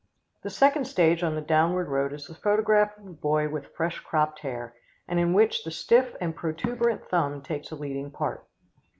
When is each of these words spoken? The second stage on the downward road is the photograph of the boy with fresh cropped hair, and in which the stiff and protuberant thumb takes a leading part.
The 0.41 0.49
second 0.49 0.85
stage 0.85 1.21
on 1.21 1.35
the 1.35 1.41
downward 1.41 1.87
road 1.87 2.11
is 2.11 2.25
the 2.25 2.33
photograph 2.33 2.97
of 2.97 3.05
the 3.05 3.11
boy 3.11 3.49
with 3.49 3.71
fresh 3.75 3.99
cropped 3.99 4.39
hair, 4.39 4.73
and 5.07 5.19
in 5.19 5.31
which 5.31 5.63
the 5.63 5.69
stiff 5.69 6.15
and 6.19 6.35
protuberant 6.35 7.07
thumb 7.09 7.43
takes 7.43 7.69
a 7.69 7.75
leading 7.75 8.09
part. 8.09 8.47